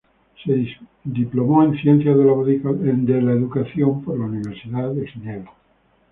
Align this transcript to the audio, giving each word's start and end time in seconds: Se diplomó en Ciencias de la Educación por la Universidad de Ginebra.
Se 0.43 0.73
diplomó 1.03 1.61
en 1.63 1.79
Ciencias 1.79 2.17
de 2.17 3.21
la 3.21 3.33
Educación 3.33 4.03
por 4.03 4.17
la 4.17 4.25
Universidad 4.25 4.89
de 4.95 5.05
Ginebra. 5.07 5.51